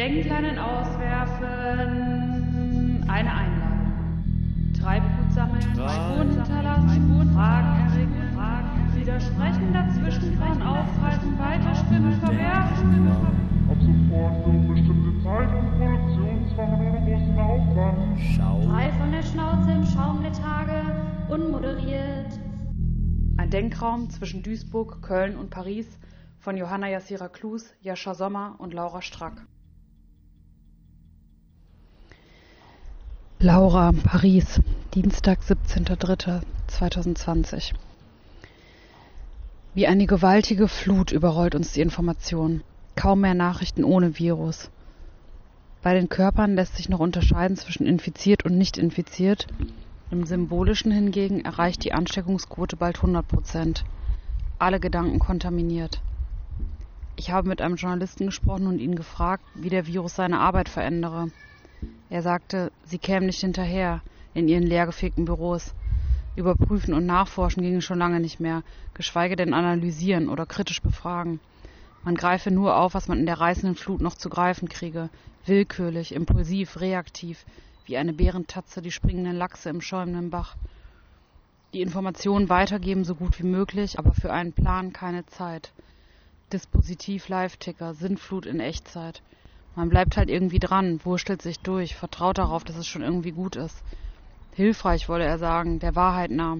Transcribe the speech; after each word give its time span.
Denkleinen 0.00 0.58
auswerfen. 0.58 1.44
Eine 3.06 3.34
Einladung. 3.34 3.92
Treibgut 4.80 5.30
sammeln, 5.30 5.60
Spuren 5.60 6.30
hinterlassen, 6.30 7.30
Fragen 7.34 7.86
erregen, 7.86 8.14
Fragen 8.34 8.94
widersprechen, 8.94 9.74
dazwischen 9.74 10.38
fahren, 10.38 10.62
aufhalten, 10.62 11.38
weiterspinnen, 11.38 12.18
verwerfen. 12.18 13.08
Ab 13.68 13.76
sofort 13.78 14.42
für 14.42 14.48
unbestimmte 14.48 15.22
Zeit 15.22 15.50
und 15.54 15.70
Produktionsfach 15.76 16.72
ohne 16.78 17.00
großen 17.04 17.38
Aufwand. 17.38 18.18
Schau. 18.34 18.62
Frei 18.70 18.90
von 18.92 19.12
der 19.12 19.22
Schnauze 19.22 19.70
im 19.70 19.84
Schaum 19.84 20.22
der 20.22 20.32
Tage, 20.32 20.82
unmoderiert. 21.28 22.40
Ein 23.36 23.50
Denkraum 23.50 24.08
zwischen 24.08 24.42
Duisburg, 24.42 25.02
Köln 25.02 25.36
und 25.36 25.50
Paris 25.50 25.98
von 26.38 26.56
Johanna 26.56 26.88
Jassira 26.88 27.28
Klus, 27.28 27.74
Jascha 27.82 28.14
Sommer 28.14 28.54
und 28.56 28.72
Laura 28.72 29.02
Strack. 29.02 29.42
Laura, 33.42 33.92
Paris, 33.92 34.60
Dienstag, 34.92 35.40
17.03.2020. 35.40 37.72
Wie 39.72 39.86
eine 39.86 40.04
gewaltige 40.04 40.68
Flut 40.68 41.10
überrollt 41.10 41.54
uns 41.54 41.72
die 41.72 41.80
Information. 41.80 42.62
Kaum 42.96 43.22
mehr 43.22 43.32
Nachrichten 43.32 43.82
ohne 43.82 44.18
Virus. 44.18 44.70
Bei 45.82 45.94
den 45.94 46.10
Körpern 46.10 46.54
lässt 46.54 46.76
sich 46.76 46.90
noch 46.90 47.00
unterscheiden 47.00 47.56
zwischen 47.56 47.86
infiziert 47.86 48.44
und 48.44 48.58
nicht 48.58 48.76
infiziert. 48.76 49.46
Im 50.10 50.26
Symbolischen 50.26 50.92
hingegen 50.92 51.40
erreicht 51.40 51.82
die 51.82 51.94
Ansteckungsquote 51.94 52.76
bald 52.76 52.96
100 52.96 53.26
Prozent. 53.26 53.84
Alle 54.58 54.80
Gedanken 54.80 55.18
kontaminiert. 55.18 56.02
Ich 57.16 57.30
habe 57.30 57.48
mit 57.48 57.62
einem 57.62 57.76
Journalisten 57.76 58.26
gesprochen 58.26 58.66
und 58.66 58.80
ihn 58.80 58.96
gefragt, 58.96 59.44
wie 59.54 59.70
der 59.70 59.86
Virus 59.86 60.14
seine 60.14 60.40
Arbeit 60.40 60.68
verändere. 60.68 61.30
Er 62.10 62.22
sagte, 62.22 62.72
sie 62.84 62.98
kämen 62.98 63.26
nicht 63.26 63.40
hinterher 63.40 64.02
in 64.34 64.48
ihren 64.48 64.64
leergefegten 64.64 65.24
Büros. 65.24 65.74
Überprüfen 66.34 66.92
und 66.92 67.06
nachforschen 67.06 67.62
ginge 67.62 67.82
schon 67.82 67.98
lange 67.98 68.18
nicht 68.18 68.40
mehr, 68.40 68.64
geschweige 68.94 69.36
denn 69.36 69.54
analysieren 69.54 70.28
oder 70.28 70.44
kritisch 70.44 70.82
befragen. 70.82 71.38
Man 72.02 72.16
greife 72.16 72.50
nur 72.50 72.76
auf, 72.76 72.94
was 72.94 73.08
man 73.08 73.20
in 73.20 73.26
der 73.26 73.40
reißenden 73.40 73.76
Flut 73.76 74.00
noch 74.00 74.16
zu 74.16 74.28
greifen 74.28 74.68
kriege, 74.68 75.08
willkürlich, 75.46 76.12
impulsiv, 76.12 76.80
reaktiv, 76.80 77.44
wie 77.84 77.96
eine 77.96 78.12
Bärentatze 78.12 78.82
die 78.82 78.90
springenden 78.90 79.36
Lachse 79.36 79.70
im 79.70 79.80
schäumenden 79.80 80.30
Bach. 80.30 80.56
Die 81.74 81.82
Informationen 81.82 82.48
weitergeben 82.48 83.04
so 83.04 83.14
gut 83.14 83.38
wie 83.38 83.46
möglich, 83.46 84.00
aber 84.00 84.14
für 84.14 84.32
einen 84.32 84.52
Plan 84.52 84.92
keine 84.92 85.26
Zeit. 85.26 85.72
Dispositiv 86.52 87.28
Live-Ticker, 87.28 87.94
Sintflut 87.94 88.46
in 88.46 88.58
Echtzeit. 88.58 89.22
Man 89.76 89.88
bleibt 89.88 90.16
halt 90.16 90.28
irgendwie 90.28 90.58
dran, 90.58 91.00
wurstelt 91.04 91.42
sich 91.42 91.60
durch, 91.60 91.94
vertraut 91.94 92.38
darauf, 92.38 92.64
dass 92.64 92.76
es 92.76 92.88
schon 92.88 93.02
irgendwie 93.02 93.30
gut 93.30 93.56
ist. 93.56 93.82
Hilfreich, 94.54 95.08
wolle 95.08 95.24
er 95.24 95.38
sagen, 95.38 95.78
der 95.78 95.94
Wahrheit 95.94 96.30
nah. 96.32 96.58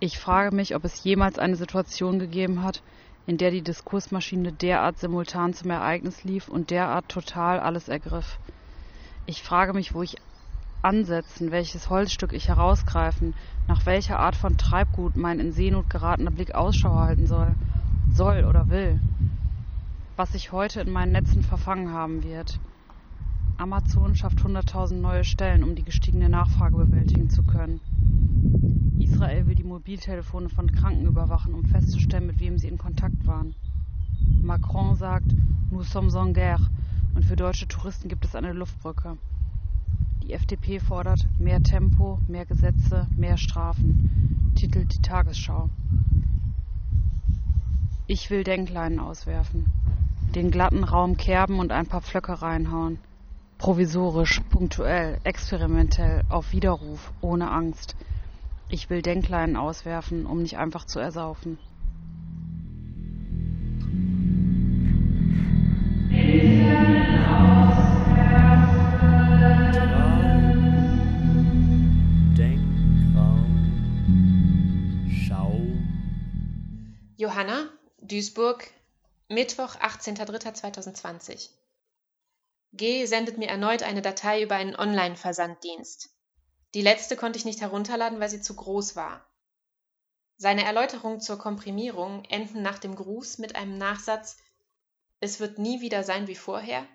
Ich 0.00 0.18
frage 0.18 0.54
mich, 0.54 0.74
ob 0.74 0.84
es 0.84 1.04
jemals 1.04 1.38
eine 1.38 1.54
Situation 1.54 2.18
gegeben 2.18 2.64
hat, 2.64 2.82
in 3.26 3.38
der 3.38 3.52
die 3.52 3.62
Diskursmaschine 3.62 4.52
derart 4.52 4.98
simultan 4.98 5.54
zum 5.54 5.70
Ereignis 5.70 6.24
lief 6.24 6.48
und 6.48 6.70
derart 6.70 7.08
total 7.08 7.60
alles 7.60 7.88
ergriff. 7.88 8.38
Ich 9.26 9.44
frage 9.44 9.72
mich, 9.74 9.94
wo 9.94 10.02
ich 10.02 10.16
ansetzen, 10.82 11.52
welches 11.52 11.88
Holzstück 11.88 12.32
ich 12.32 12.48
herausgreifen, 12.48 13.36
nach 13.68 13.86
welcher 13.86 14.18
Art 14.18 14.34
von 14.34 14.56
Treibgut 14.56 15.16
mein 15.16 15.38
in 15.38 15.52
Seenot 15.52 15.88
geratener 15.88 16.32
Blick 16.32 16.52
Ausschau 16.52 16.96
halten 16.96 17.28
soll, 17.28 17.54
soll 18.12 18.44
oder 18.44 18.68
will 18.68 18.98
was 20.16 20.32
sich 20.32 20.52
heute 20.52 20.80
in 20.82 20.90
meinen 20.92 21.12
Netzen 21.12 21.42
verfangen 21.42 21.90
haben 21.90 22.22
wird. 22.22 22.60
Amazon 23.56 24.14
schafft 24.14 24.40
100.000 24.40 24.94
neue 24.94 25.24
Stellen, 25.24 25.62
um 25.62 25.74
die 25.74 25.84
gestiegene 25.84 26.28
Nachfrage 26.28 26.76
bewältigen 26.76 27.30
zu 27.30 27.42
können. 27.42 27.80
Israel 28.98 29.46
will 29.46 29.54
die 29.54 29.64
Mobiltelefone 29.64 30.48
von 30.48 30.70
Kranken 30.70 31.06
überwachen, 31.06 31.54
um 31.54 31.64
festzustellen, 31.64 32.26
mit 32.26 32.40
wem 32.40 32.58
sie 32.58 32.68
in 32.68 32.76
Kontakt 32.76 33.26
waren. 33.26 33.54
Macron 34.42 34.96
sagt, 34.96 35.34
nous 35.70 35.90
sommes 35.90 36.14
en 36.14 36.34
guerre 36.34 36.68
und 37.14 37.24
für 37.24 37.36
deutsche 37.36 37.68
Touristen 37.68 38.08
gibt 38.08 38.24
es 38.24 38.34
eine 38.34 38.52
Luftbrücke. 38.52 39.16
Die 40.22 40.34
FDP 40.34 40.78
fordert 40.78 41.26
mehr 41.38 41.62
Tempo, 41.62 42.18
mehr 42.28 42.46
Gesetze, 42.46 43.08
mehr 43.16 43.38
Strafen, 43.38 44.52
titelt 44.56 44.94
die 44.94 45.02
Tagesschau. 45.02 45.70
Ich 48.06 48.30
will 48.30 48.44
Denkleinen 48.44 48.98
auswerfen 48.98 49.81
den 50.32 50.50
glatten 50.50 50.84
Raum 50.84 51.16
kerben 51.16 51.58
und 51.58 51.72
ein 51.72 51.86
paar 51.86 52.00
Pflöcke 52.00 52.42
reinhauen. 52.42 52.98
Provisorisch, 53.58 54.40
punktuell, 54.50 55.18
experimentell, 55.24 56.22
auf 56.28 56.52
Widerruf, 56.52 57.12
ohne 57.20 57.50
Angst. 57.50 57.94
Ich 58.68 58.90
will 58.90 59.02
Denkleinen 59.02 59.56
auswerfen, 59.56 60.26
um 60.26 60.42
nicht 60.42 60.56
einfach 60.56 60.84
zu 60.86 60.98
ersaufen. 60.98 61.58
Denkraum. 72.36 73.46
Schau. 75.08 75.60
Johanna, 77.16 77.68
Duisburg, 78.00 78.68
Mittwoch, 79.28 79.76
18.03.2020. 79.76 81.50
G 82.74 83.06
sendet 83.06 83.38
mir 83.38 83.48
erneut 83.48 83.82
eine 83.82 84.02
Datei 84.02 84.42
über 84.42 84.56
einen 84.56 84.76
Online-Versanddienst. 84.76 86.10
Die 86.74 86.82
letzte 86.82 87.16
konnte 87.16 87.38
ich 87.38 87.44
nicht 87.44 87.60
herunterladen, 87.60 88.18
weil 88.18 88.30
sie 88.30 88.40
zu 88.40 88.56
groß 88.56 88.96
war. 88.96 89.26
Seine 90.36 90.64
Erläuterungen 90.64 91.20
zur 91.20 91.38
Komprimierung 91.38 92.24
enden 92.24 92.62
nach 92.62 92.78
dem 92.78 92.96
Gruß 92.96 93.38
mit 93.38 93.56
einem 93.56 93.78
Nachsatz 93.78 94.38
Es 95.20 95.38
wird 95.38 95.58
nie 95.58 95.80
wieder 95.80 96.02
sein 96.02 96.26
wie 96.26 96.34
vorher, 96.34 96.86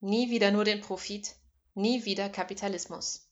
nie 0.00 0.30
wieder 0.30 0.50
nur 0.50 0.64
den 0.64 0.80
Profit, 0.80 1.34
nie 1.74 2.04
wieder 2.04 2.28
Kapitalismus. 2.28 3.28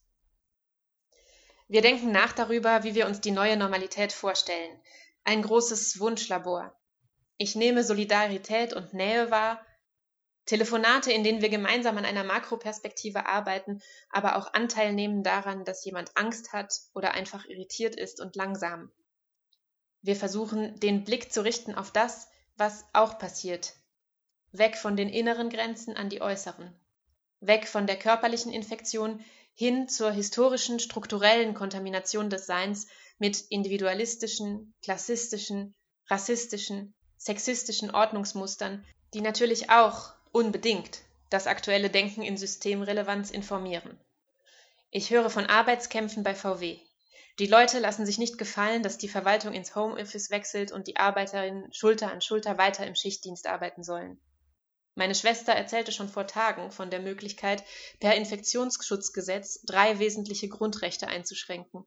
Wir 1.67 1.81
denken 1.81 2.11
nach 2.11 2.33
darüber, 2.33 2.83
wie 2.83 2.95
wir 2.95 3.07
uns 3.07 3.21
die 3.21 3.31
neue 3.31 3.55
Normalität 3.55 4.13
vorstellen. 4.13 4.79
Ein 5.23 5.41
großes 5.43 5.99
Wunschlabor. 5.99 6.73
Ich 7.37 7.55
nehme 7.55 7.83
Solidarität 7.83 8.73
und 8.73 8.93
Nähe 8.93 9.29
wahr, 9.31 9.65
Telefonate, 10.47 11.11
in 11.11 11.23
denen 11.23 11.41
wir 11.41 11.49
gemeinsam 11.49 11.97
an 11.97 12.05
einer 12.05 12.23
Makroperspektive 12.23 13.25
arbeiten, 13.27 13.81
aber 14.09 14.37
auch 14.37 14.53
Anteil 14.53 14.93
nehmen 14.93 15.21
daran, 15.21 15.65
dass 15.65 15.83
jemand 15.83 16.15
Angst 16.15 16.53
hat 16.53 16.73
oder 16.93 17.11
einfach 17.11 17.45
irritiert 17.45 17.95
ist 17.95 18.21
und 18.21 18.35
langsam. 18.35 18.91
Wir 20.01 20.15
versuchen, 20.15 20.79
den 20.79 21.03
Blick 21.03 21.33
zu 21.33 21.43
richten 21.43 21.75
auf 21.75 21.91
das, 21.91 22.29
was 22.55 22.85
auch 22.93 23.19
passiert. 23.19 23.73
Weg 24.53 24.77
von 24.77 24.95
den 24.95 25.09
inneren 25.09 25.49
Grenzen 25.49 25.97
an 25.97 26.09
die 26.09 26.21
äußeren. 26.21 26.73
Weg 27.41 27.67
von 27.67 27.85
der 27.85 27.99
körperlichen 27.99 28.53
Infektion 28.53 29.23
hin 29.53 29.89
zur 29.89 30.11
historischen, 30.11 30.79
strukturellen 30.79 31.53
Kontamination 31.53 32.29
des 32.29 32.45
Seins 32.45 32.87
mit 33.19 33.41
individualistischen, 33.49 34.73
klassistischen, 34.81 35.75
rassistischen, 36.09 36.95
sexistischen 37.17 37.91
Ordnungsmustern, 37.91 38.85
die 39.13 39.21
natürlich 39.21 39.69
auch 39.69 40.13
unbedingt 40.31 41.01
das 41.29 41.47
aktuelle 41.47 41.89
Denken 41.89 42.21
in 42.21 42.37
Systemrelevanz 42.37 43.31
informieren. 43.31 43.99
Ich 44.89 45.09
höre 45.09 45.29
von 45.29 45.45
Arbeitskämpfen 45.45 46.23
bei 46.23 46.33
VW. 46.33 46.79
Die 47.39 47.47
Leute 47.47 47.79
lassen 47.79 48.05
sich 48.05 48.17
nicht 48.17 48.37
gefallen, 48.37 48.81
dass 48.81 48.97
die 48.97 49.09
Verwaltung 49.09 49.53
ins 49.53 49.75
Homeoffice 49.75 50.31
wechselt 50.31 50.71
und 50.71 50.87
die 50.87 50.97
Arbeiterinnen 50.97 51.71
Schulter 51.73 52.11
an 52.11 52.21
Schulter 52.21 52.57
weiter 52.57 52.87
im 52.87 52.95
Schichtdienst 52.95 53.45
arbeiten 53.45 53.83
sollen. 53.83 54.19
Meine 54.95 55.13
Schwester 55.13 55.51
erzählte 55.53 55.91
schon 55.91 56.09
vor 56.09 56.25
Tagen 56.25 56.71
von 56.71 56.89
der 56.89 56.99
Möglichkeit, 56.99 57.63
per 57.99 58.15
Infektionsschutzgesetz 58.15 59.61
drei 59.63 59.99
wesentliche 59.99 60.49
Grundrechte 60.49 61.07
einzuschränken. 61.07 61.85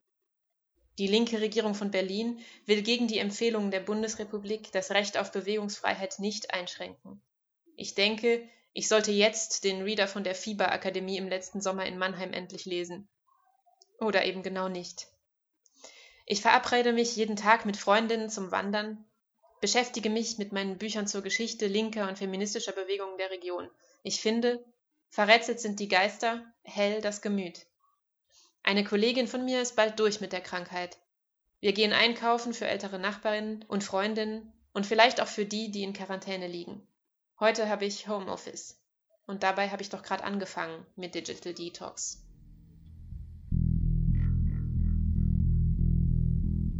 Die 1.00 1.06
linke 1.06 1.40
Regierung 1.40 1.74
von 1.74 1.90
Berlin 1.90 2.44
will 2.66 2.82
gegen 2.82 3.08
die 3.08 3.20
Empfehlungen 3.20 3.70
der 3.70 3.80
Bundesrepublik 3.80 4.70
das 4.70 4.90
Recht 4.90 5.16
auf 5.16 5.32
Bewegungsfreiheit 5.32 6.18
nicht 6.18 6.52
einschränken. 6.52 7.22
Ich 7.74 7.94
denke, 7.94 8.46
ich 8.74 8.86
sollte 8.86 9.10
jetzt 9.10 9.64
den 9.64 9.80
Reader 9.80 10.06
von 10.06 10.24
der 10.24 10.34
Fieberakademie 10.34 11.16
im 11.16 11.26
letzten 11.26 11.62
Sommer 11.62 11.86
in 11.86 11.96
Mannheim 11.96 12.34
endlich 12.34 12.66
lesen. 12.66 13.08
Oder 13.98 14.26
eben 14.26 14.42
genau 14.42 14.68
nicht. 14.68 15.06
Ich 16.26 16.42
verabrede 16.42 16.92
mich 16.92 17.16
jeden 17.16 17.36
Tag 17.36 17.64
mit 17.64 17.78
Freundinnen 17.78 18.28
zum 18.28 18.50
Wandern, 18.50 19.02
beschäftige 19.62 20.10
mich 20.10 20.36
mit 20.36 20.52
meinen 20.52 20.76
Büchern 20.76 21.06
zur 21.06 21.22
Geschichte 21.22 21.66
linker 21.66 22.10
und 22.10 22.18
feministischer 22.18 22.72
Bewegungen 22.72 23.16
der 23.16 23.30
Region. 23.30 23.70
Ich 24.02 24.20
finde, 24.20 24.62
verrätselt 25.08 25.60
sind 25.60 25.80
die 25.80 25.88
Geister, 25.88 26.44
hell 26.62 27.00
das 27.00 27.22
Gemüt. 27.22 27.69
Eine 28.62 28.84
Kollegin 28.84 29.26
von 29.26 29.44
mir 29.44 29.62
ist 29.62 29.76
bald 29.76 29.98
durch 29.98 30.20
mit 30.20 30.32
der 30.32 30.40
Krankheit. 30.40 30.98
Wir 31.60 31.72
gehen 31.72 31.92
einkaufen 31.92 32.54
für 32.54 32.66
ältere 32.66 32.98
Nachbarinnen 32.98 33.64
und 33.68 33.84
Freundinnen 33.84 34.52
und 34.72 34.86
vielleicht 34.86 35.20
auch 35.20 35.28
für 35.28 35.44
die, 35.44 35.70
die 35.70 35.82
in 35.82 35.92
Quarantäne 35.92 36.46
liegen. 36.46 36.86
Heute 37.38 37.68
habe 37.68 37.84
ich 37.84 38.08
Homeoffice. 38.08 38.78
Und 39.26 39.42
dabei 39.42 39.70
habe 39.70 39.82
ich 39.82 39.90
doch 39.90 40.02
gerade 40.02 40.24
angefangen 40.24 40.86
mit 40.96 41.14
Digital 41.14 41.54
Detox. 41.54 42.22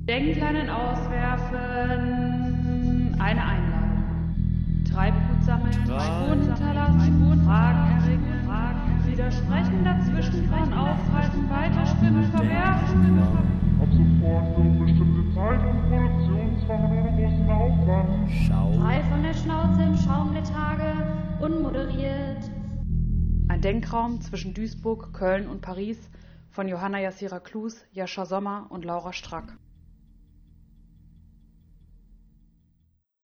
Denkleinen 0.07 0.69
auswerfen. 0.69 1.40
Ab 13.01 13.89
sofort 13.93 14.55
für 14.55 14.85
bestimmte 14.85 15.35
Zeit 15.35 15.61
und 15.65 15.89
Produktionszwang 15.89 16.85
ohne 16.85 17.11
großen 17.17 17.51
Aufwand. 17.51 18.31
Schau. 18.47 18.73
Frei 18.73 19.03
von 19.05 19.23
der 19.23 19.35
Schnauze 19.35 19.83
im 19.83 19.97
Schaum 19.97 20.35
der 20.35 20.45
Tage, 20.45 20.93
unmoderiert. 21.41 22.51
Ein 23.49 23.61
Denkraum 23.63 24.21
zwischen 24.21 24.55
Duisburg, 24.55 25.13
Köln 25.13 25.49
und 25.49 25.61
Paris 25.63 26.11
von 26.51 26.69
Johanna 26.69 27.01
Jassira 27.01 27.41
Klus, 27.41 27.85
Jascha 27.93 28.27
Sommer 28.27 28.67
und 28.71 28.85
Laura 28.85 29.13
Strack. 29.13 29.57